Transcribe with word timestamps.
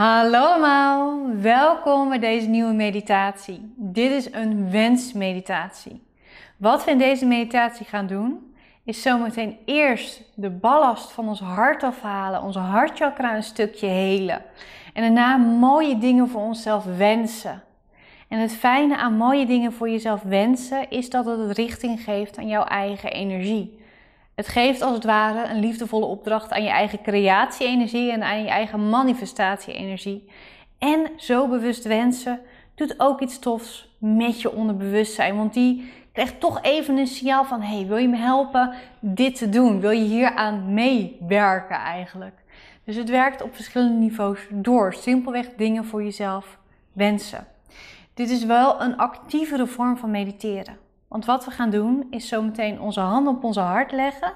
Hallo 0.00 0.38
allemaal, 0.38 1.20
welkom 1.40 2.08
bij 2.08 2.18
deze 2.18 2.48
nieuwe 2.48 2.72
meditatie. 2.72 3.72
Dit 3.76 4.10
is 4.10 4.32
een 4.32 4.70
wensmeditatie. 4.70 6.02
Wat 6.56 6.84
we 6.84 6.90
in 6.90 6.98
deze 6.98 7.26
meditatie 7.26 7.86
gaan 7.86 8.06
doen, 8.06 8.54
is 8.84 9.02
zometeen 9.02 9.58
eerst 9.64 10.22
de 10.34 10.50
ballast 10.50 11.12
van 11.12 11.28
ons 11.28 11.40
hart 11.40 11.82
afhalen, 11.82 12.42
onze 12.42 12.58
hartchakra 12.58 13.36
een 13.36 13.42
stukje 13.42 13.86
helen. 13.86 14.42
En 14.92 15.02
daarna 15.02 15.36
mooie 15.36 15.98
dingen 15.98 16.28
voor 16.28 16.42
onszelf 16.42 16.84
wensen. 16.96 17.62
En 18.28 18.38
het 18.38 18.52
fijne 18.52 18.96
aan 18.96 19.16
mooie 19.16 19.46
dingen 19.46 19.72
voor 19.72 19.90
jezelf 19.90 20.22
wensen 20.22 20.90
is 20.90 21.10
dat 21.10 21.26
het 21.26 21.56
richting 21.56 22.00
geeft 22.00 22.38
aan 22.38 22.48
jouw 22.48 22.64
eigen 22.64 23.12
energie. 23.12 23.79
Het 24.40 24.48
geeft 24.48 24.82
als 24.82 24.94
het 24.94 25.04
ware 25.04 25.48
een 25.48 25.60
liefdevolle 25.60 26.04
opdracht 26.04 26.50
aan 26.52 26.62
je 26.62 26.68
eigen 26.68 27.02
creatie-energie 27.02 28.12
en 28.12 28.22
aan 28.22 28.42
je 28.42 28.48
eigen 28.48 28.88
manifestatie-energie. 28.88 30.28
En 30.78 31.10
zo 31.16 31.48
bewust 31.48 31.84
wensen 31.84 32.40
doet 32.74 32.94
ook 33.00 33.20
iets 33.20 33.38
tofs 33.38 33.88
met 33.98 34.40
je 34.40 34.52
onderbewustzijn. 34.52 35.36
Want 35.36 35.54
die 35.54 35.92
krijgt 36.12 36.40
toch 36.40 36.62
even 36.62 36.96
een 36.96 37.06
signaal 37.06 37.44
van: 37.44 37.60
hey, 37.62 37.86
wil 37.86 37.96
je 37.96 38.08
me 38.08 38.16
helpen 38.16 38.74
dit 39.00 39.36
te 39.36 39.48
doen? 39.48 39.80
Wil 39.80 39.90
je 39.90 40.04
hier 40.04 40.34
aan 40.34 40.74
meewerken 40.74 41.76
eigenlijk? 41.76 42.34
Dus 42.84 42.96
het 42.96 43.08
werkt 43.08 43.42
op 43.42 43.54
verschillende 43.54 43.98
niveaus 43.98 44.40
door. 44.50 44.94
Simpelweg 44.94 45.48
dingen 45.56 45.84
voor 45.84 46.02
jezelf 46.02 46.58
wensen. 46.92 47.46
Dit 48.14 48.30
is 48.30 48.44
wel 48.44 48.82
een 48.82 48.96
actievere 48.96 49.66
vorm 49.66 49.96
van 49.96 50.10
mediteren. 50.10 50.88
Want 51.10 51.24
wat 51.24 51.44
we 51.44 51.50
gaan 51.50 51.70
doen 51.70 52.06
is 52.10 52.28
zometeen 52.28 52.80
onze 52.80 53.00
handen 53.00 53.34
op 53.34 53.44
onze 53.44 53.60
hart 53.60 53.92
leggen. 53.92 54.32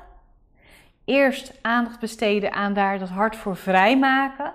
Eerst 1.04 1.58
aandacht 1.62 2.00
besteden 2.00 2.52
aan 2.52 2.72
daar 2.72 2.98
dat 2.98 3.08
hart 3.08 3.36
voor 3.36 3.56
vrijmaken. 3.56 4.52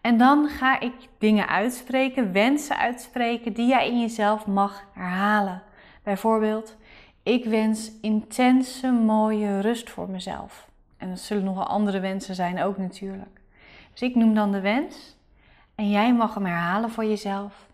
En 0.00 0.18
dan 0.18 0.48
ga 0.48 0.80
ik 0.80 0.92
dingen 1.18 1.48
uitspreken, 1.48 2.32
wensen 2.32 2.76
uitspreken 2.78 3.52
die 3.52 3.66
jij 3.66 3.88
in 3.88 4.00
jezelf 4.00 4.46
mag 4.46 4.84
herhalen. 4.92 5.62
Bijvoorbeeld, 6.02 6.76
ik 7.22 7.44
wens 7.44 7.90
intense, 8.00 8.90
mooie 8.90 9.60
rust 9.60 9.90
voor 9.90 10.10
mezelf. 10.10 10.68
En 10.96 11.08
dat 11.08 11.18
zullen 11.18 11.44
nog 11.44 11.54
wel 11.54 11.66
andere 11.66 12.00
wensen 12.00 12.34
zijn 12.34 12.62
ook 12.62 12.76
natuurlijk. 12.76 13.40
Dus 13.92 14.02
ik 14.02 14.14
noem 14.14 14.34
dan 14.34 14.52
de 14.52 14.60
wens 14.60 15.16
en 15.74 15.90
jij 15.90 16.14
mag 16.14 16.34
hem 16.34 16.44
herhalen 16.44 16.90
voor 16.90 17.04
jezelf. 17.04 17.66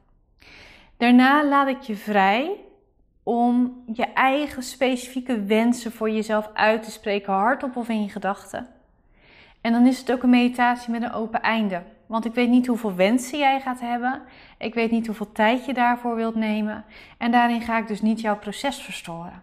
Daarna 0.96 1.44
laat 1.44 1.68
ik 1.68 1.80
je 1.80 1.96
vrij 1.96 2.56
om 3.22 3.82
je 3.92 4.12
eigen 4.12 4.62
specifieke 4.62 5.42
wensen 5.42 5.92
voor 5.92 6.10
jezelf 6.10 6.50
uit 6.54 6.82
te 6.82 6.90
spreken, 6.90 7.32
hardop 7.32 7.76
of 7.76 7.88
in 7.88 8.02
je 8.02 8.08
gedachten. 8.08 8.68
En 9.60 9.72
dan 9.72 9.86
is 9.86 9.98
het 9.98 10.12
ook 10.12 10.22
een 10.22 10.30
meditatie 10.30 10.90
met 10.90 11.02
een 11.02 11.12
open 11.12 11.42
einde. 11.42 11.82
Want 12.06 12.24
ik 12.24 12.34
weet 12.34 12.48
niet 12.48 12.66
hoeveel 12.66 12.94
wensen 12.94 13.38
jij 13.38 13.60
gaat 13.60 13.80
hebben. 13.80 14.22
Ik 14.58 14.74
weet 14.74 14.90
niet 14.90 15.06
hoeveel 15.06 15.32
tijd 15.32 15.64
je 15.64 15.74
daarvoor 15.74 16.14
wilt 16.14 16.34
nemen. 16.34 16.84
En 17.18 17.30
daarin 17.30 17.60
ga 17.60 17.78
ik 17.78 17.86
dus 17.86 18.02
niet 18.02 18.20
jouw 18.20 18.38
proces 18.38 18.76
verstoren. 18.76 19.42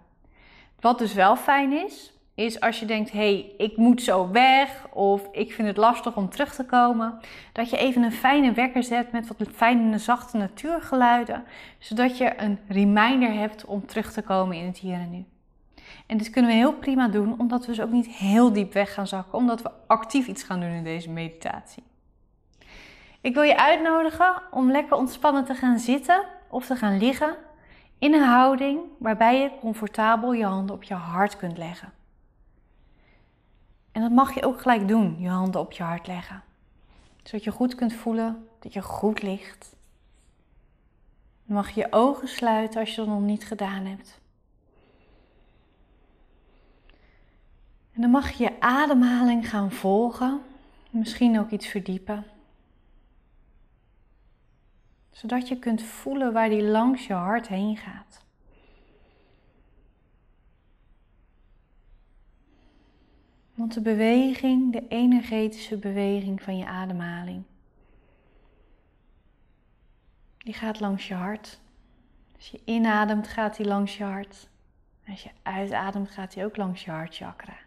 Wat 0.79 0.99
dus 0.99 1.13
wel 1.13 1.35
fijn 1.35 1.71
is, 1.85 2.18
is 2.39 2.59
als 2.59 2.79
je 2.79 2.85
denkt: 2.85 3.11
hey, 3.11 3.53
ik 3.57 3.77
moet 3.77 4.01
zo 4.01 4.31
weg 4.31 4.87
of 4.93 5.27
ik 5.31 5.53
vind 5.53 5.67
het 5.67 5.77
lastig 5.77 6.15
om 6.15 6.29
terug 6.29 6.55
te 6.55 6.65
komen, 6.65 7.19
dat 7.53 7.69
je 7.69 7.77
even 7.77 8.03
een 8.03 8.11
fijne 8.11 8.51
wekker 8.51 8.83
zet 8.83 9.11
met 9.11 9.27
wat 9.27 9.47
fijne, 9.53 9.97
zachte 9.97 10.37
natuurgeluiden, 10.37 11.43
zodat 11.79 12.17
je 12.17 12.41
een 12.41 12.59
reminder 12.67 13.33
hebt 13.33 13.65
om 13.65 13.85
terug 13.85 14.11
te 14.11 14.21
komen 14.21 14.57
in 14.57 14.65
het 14.65 14.77
hier 14.77 14.93
en 14.93 15.09
nu. 15.11 15.25
En 16.07 16.17
dit 16.17 16.29
kunnen 16.29 16.51
we 16.51 16.57
heel 16.57 16.73
prima 16.73 17.07
doen, 17.07 17.39
omdat 17.39 17.59
we 17.59 17.71
dus 17.71 17.81
ook 17.81 17.91
niet 17.91 18.07
heel 18.07 18.53
diep 18.53 18.73
weg 18.73 18.93
gaan 18.93 19.07
zakken, 19.07 19.37
omdat 19.37 19.61
we 19.61 19.71
actief 19.87 20.27
iets 20.27 20.43
gaan 20.43 20.59
doen 20.59 20.69
in 20.69 20.83
deze 20.83 21.09
meditatie. 21.09 21.83
Ik 23.21 23.33
wil 23.33 23.43
je 23.43 23.57
uitnodigen 23.57 24.41
om 24.51 24.71
lekker 24.71 24.97
ontspannen 24.97 25.45
te 25.45 25.53
gaan 25.53 25.79
zitten 25.79 26.23
of 26.49 26.65
te 26.65 26.75
gaan 26.75 26.97
liggen 26.97 27.35
in 27.97 28.13
een 28.13 28.27
houding 28.27 28.79
waarbij 28.99 29.39
je 29.39 29.51
comfortabel 29.59 30.33
je 30.33 30.45
handen 30.45 30.75
op 30.75 30.83
je 30.83 30.93
hart 30.93 31.37
kunt 31.37 31.57
leggen. 31.57 31.98
En 33.91 34.01
dat 34.01 34.11
mag 34.11 34.33
je 34.33 34.45
ook 34.45 34.61
gelijk 34.61 34.87
doen, 34.87 35.15
je 35.19 35.29
handen 35.29 35.61
op 35.61 35.71
je 35.71 35.83
hart 35.83 36.07
leggen. 36.07 36.43
Zodat 37.23 37.43
je 37.43 37.51
goed 37.51 37.75
kunt 37.75 37.93
voelen 37.93 38.47
dat 38.59 38.73
je 38.73 38.81
goed 38.81 39.21
ligt. 39.21 39.75
Dan 41.45 41.55
mag 41.55 41.69
je 41.69 41.81
je 41.81 41.87
ogen 41.91 42.27
sluiten 42.27 42.79
als 42.79 42.89
je 42.89 42.95
dat 42.95 43.07
nog 43.07 43.21
niet 43.21 43.45
gedaan 43.45 43.85
hebt. 43.85 44.19
En 47.93 48.01
dan 48.01 48.09
mag 48.09 48.31
je 48.31 48.43
je 48.43 48.59
ademhaling 48.59 49.49
gaan 49.49 49.71
volgen. 49.71 50.41
Misschien 50.89 51.39
ook 51.39 51.49
iets 51.49 51.67
verdiepen. 51.67 52.25
Zodat 55.11 55.47
je 55.47 55.59
kunt 55.59 55.81
voelen 55.81 56.33
waar 56.33 56.49
die 56.49 56.63
langs 56.63 57.07
je 57.07 57.13
hart 57.13 57.47
heen 57.47 57.77
gaat. 57.77 58.21
Want 63.59 63.73
de 63.73 63.81
beweging, 63.81 64.71
de 64.71 64.87
energetische 64.87 65.77
beweging 65.77 66.41
van 66.41 66.57
je 66.57 66.65
ademhaling, 66.65 67.43
die 70.37 70.53
gaat 70.53 70.79
langs 70.79 71.07
je 71.07 71.13
hart. 71.13 71.59
Als 72.35 72.49
je 72.49 72.61
inademt, 72.65 73.27
gaat 73.27 73.55
die 73.57 73.65
langs 73.65 73.97
je 73.97 74.03
hart. 74.03 74.49
Als 75.07 75.23
je 75.23 75.29
uitademt, 75.43 76.09
gaat 76.09 76.33
die 76.33 76.45
ook 76.45 76.57
langs 76.57 76.85
je 76.85 76.91
hartchakra. 76.91 77.57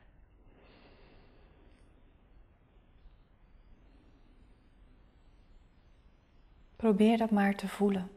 Probeer 6.77 7.19
dat 7.19 7.31
maar 7.31 7.55
te 7.55 7.69
voelen. 7.69 8.11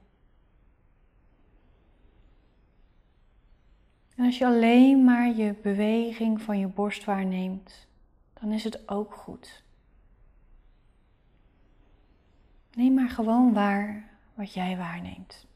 En 4.15 4.25
als 4.25 4.37
je 4.37 4.45
alleen 4.45 5.03
maar 5.03 5.35
je 5.35 5.55
beweging 5.61 6.41
van 6.41 6.59
je 6.59 6.67
borst 6.67 7.03
waarneemt, 7.03 7.87
dan 8.33 8.51
is 8.51 8.63
het 8.63 8.89
ook 8.89 9.13
goed. 9.13 9.63
Neem 12.73 12.93
maar 12.93 13.09
gewoon 13.09 13.53
waar 13.53 14.09
wat 14.33 14.53
jij 14.53 14.77
waarneemt. 14.77 15.47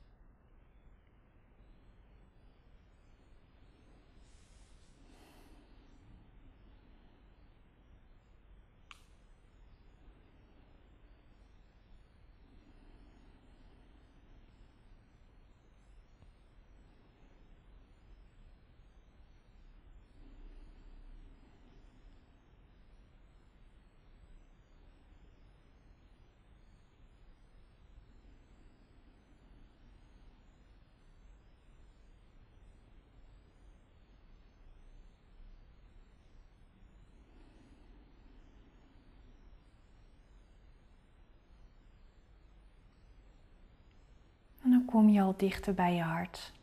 Kom 44.89 45.09
je 45.09 45.21
al 45.21 45.33
dichter 45.37 45.73
bij 45.73 45.93
je 45.93 46.01
hart. 46.01 46.53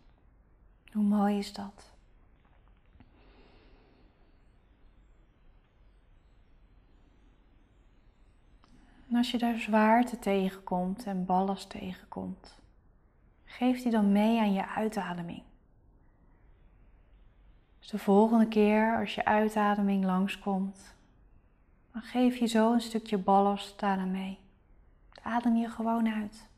Hoe 0.93 1.03
mooi 1.03 1.39
is 1.39 1.53
dat? 1.53 1.95
En 9.09 9.17
als 9.17 9.31
je 9.31 9.39
daar 9.39 9.59
zwaarte 9.59 10.19
tegenkomt 10.19 11.05
en 11.05 11.25
ballast 11.25 11.71
tegenkomt, 11.71 12.59
geef 13.45 13.83
die 13.83 13.91
dan 13.91 14.13
mee 14.13 14.41
aan 14.41 14.53
je 14.53 14.69
uitademing. 14.69 15.43
Dus 17.79 17.89
de 17.89 17.99
volgende 17.99 18.49
keer 18.49 18.99
als 18.99 19.15
je 19.15 19.25
uitademing 19.25 20.05
langskomt, 20.05 20.95
dan 21.93 22.03
geef 22.03 22.37
je 22.37 22.47
zo 22.47 22.73
een 22.73 22.81
stukje 22.81 23.19
ballast 23.19 23.81
daaraan 23.81 24.11
mee. 24.11 24.39
Adem 25.23 25.57
je 25.57 25.69
gewoon 25.69 26.15
uit. 26.15 26.49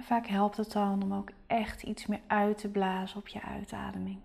En 0.00 0.06
vaak 0.06 0.26
helpt 0.26 0.56
het 0.56 0.72
dan 0.72 1.02
om 1.02 1.14
ook 1.14 1.30
echt 1.46 1.82
iets 1.82 2.06
meer 2.06 2.20
uit 2.26 2.58
te 2.58 2.68
blazen 2.68 3.18
op 3.18 3.28
je 3.28 3.42
uitademing. 3.42 4.18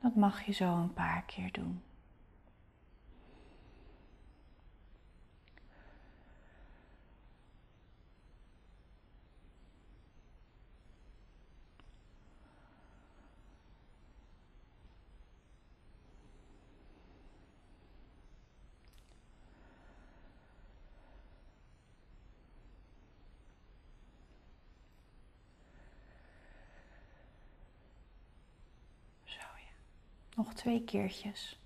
Dat 0.00 0.14
mag 0.14 0.42
je 0.42 0.52
zo 0.52 0.76
een 0.76 0.92
paar 0.92 1.22
keer 1.22 1.52
doen. 1.52 1.82
Nog 30.36 30.54
twee 30.54 30.84
keertjes. 30.84 31.60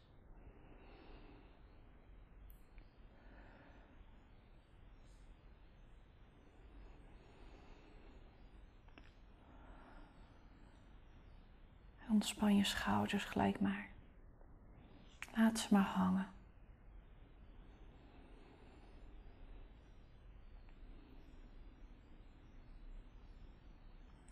Ontspan 12.09 12.57
je 12.57 12.65
schouders 12.65 13.25
gelijk 13.25 13.61
maar. 13.61 13.89
Laat 15.35 15.59
ze 15.59 15.67
maar 15.71 15.83
hangen. 15.83 16.29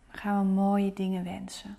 Gaan 0.07 0.45
we 0.45 0.53
mooie 0.53 0.93
dingen 0.93 1.23
wensen. 1.23 1.77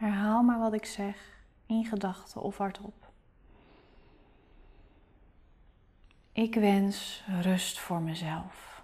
Herhaal 0.00 0.42
maar 0.42 0.58
wat 0.58 0.72
ik 0.72 0.84
zeg 0.84 1.44
in 1.66 1.84
gedachten 1.84 2.42
of 2.42 2.56
hardop. 2.56 3.12
Ik 6.32 6.54
wens 6.54 7.24
rust 7.40 7.78
voor 7.78 8.00
mezelf. 8.00 8.82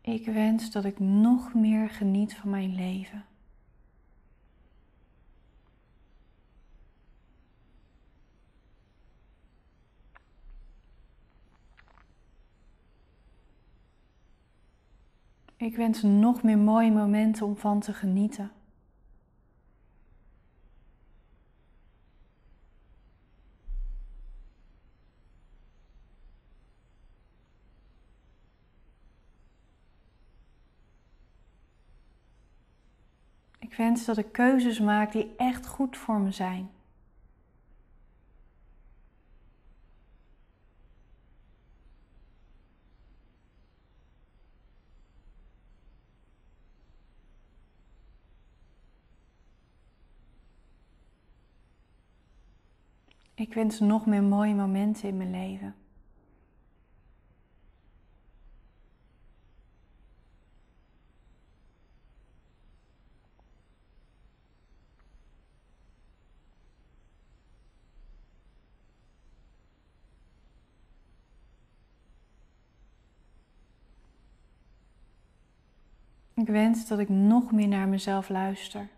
Ik 0.00 0.26
wens 0.26 0.70
dat 0.70 0.84
ik 0.84 0.98
nog 0.98 1.54
meer 1.54 1.90
geniet 1.90 2.36
van 2.36 2.50
mijn 2.50 2.74
leven. 2.74 3.24
Ik 15.56 15.76
wens 15.76 16.02
nog 16.02 16.42
meer 16.42 16.58
mooie 16.58 16.90
momenten 16.90 17.46
om 17.46 17.56
van 17.56 17.80
te 17.80 17.92
genieten. 17.92 18.50
Ik 33.58 33.74
wens 33.74 34.04
dat 34.04 34.16
ik 34.16 34.32
keuzes 34.32 34.80
maak 34.80 35.12
die 35.12 35.34
echt 35.36 35.66
goed 35.66 35.96
voor 35.96 36.20
me 36.20 36.30
zijn. 36.30 36.75
Ik 53.36 53.54
wens 53.54 53.80
nog 53.80 54.06
meer 54.06 54.22
mooie 54.22 54.54
momenten 54.54 55.08
in 55.08 55.16
mijn 55.16 55.30
leven. 55.30 55.74
Ik 76.34 76.46
wens 76.46 76.88
dat 76.88 76.98
ik 76.98 77.08
nog 77.08 77.52
meer 77.52 77.68
naar 77.68 77.88
mezelf 77.88 78.28
luister. 78.28 78.88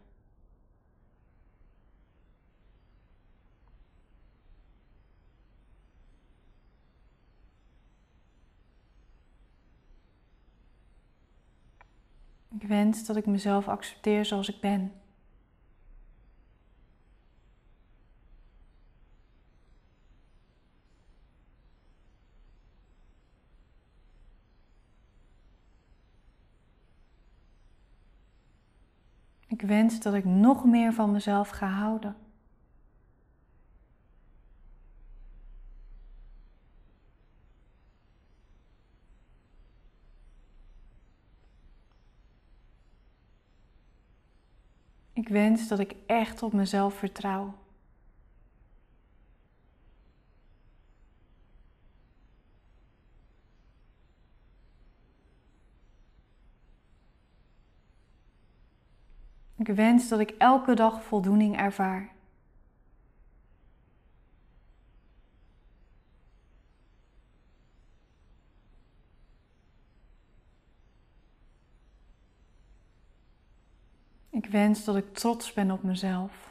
Wens 12.69 13.07
dat 13.07 13.17
ik 13.17 13.27
mezelf 13.27 13.69
accepteer 13.69 14.25
zoals 14.25 14.49
ik 14.49 14.61
ben. 14.61 14.93
Ik 29.47 29.63
wens 29.63 30.01
dat 30.01 30.15
ik 30.15 30.25
nog 30.25 30.65
meer 30.65 30.93
van 30.93 31.13
mezelf 31.13 31.49
ga 31.49 31.67
houden. 31.67 32.28
Ik 45.19 45.29
wens 45.29 45.69
dat 45.69 45.79
ik 45.79 45.95
echt 46.07 46.43
op 46.43 46.53
mezelf 46.53 46.95
vertrouw. 46.95 47.55
Ik 59.57 59.67
wens 59.67 60.09
dat 60.09 60.21
ik 60.21 60.31
elke 60.31 60.75
dag 60.75 61.03
voldoening 61.03 61.57
ervaar. 61.57 62.18
Wens 74.49 74.85
dat 74.85 74.97
ik 74.97 75.15
trots 75.15 75.53
ben 75.53 75.71
op 75.71 75.83
mezelf. 75.83 76.49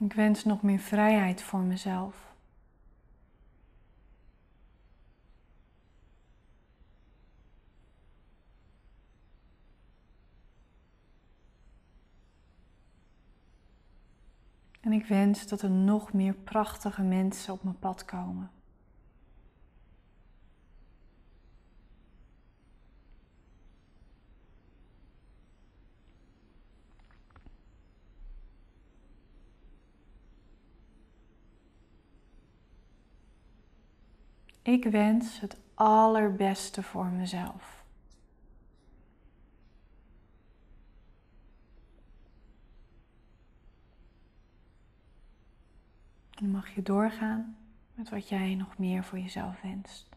Ik 0.00 0.12
wens 0.12 0.44
nog 0.44 0.62
meer 0.62 0.78
vrijheid 0.78 1.42
voor 1.42 1.60
mezelf. 1.60 2.28
En 14.88 14.94
ik 14.94 15.06
wens 15.06 15.46
dat 15.46 15.62
er 15.62 15.70
nog 15.70 16.12
meer 16.12 16.34
prachtige 16.34 17.02
mensen 17.02 17.52
op 17.52 17.62
mijn 17.62 17.78
pad 17.78 18.04
komen. 18.04 18.50
Ik 34.62 34.84
wens 34.84 35.40
het 35.40 35.56
allerbeste 35.74 36.82
voor 36.82 37.06
mezelf. 37.06 37.77
Dan 46.38 46.50
mag 46.50 46.74
je 46.74 46.82
doorgaan 46.82 47.56
met 47.94 48.08
wat 48.08 48.28
jij 48.28 48.54
nog 48.54 48.78
meer 48.78 49.04
voor 49.04 49.18
jezelf 49.18 49.60
wenst. 49.60 50.08